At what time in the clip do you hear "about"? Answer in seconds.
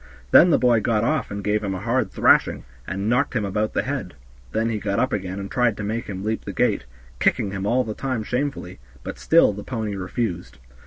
3.45-3.73